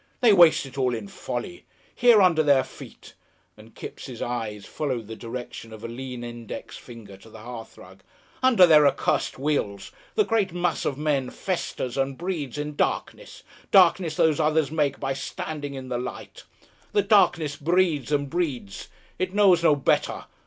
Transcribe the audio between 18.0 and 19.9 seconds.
and breeds. It knows no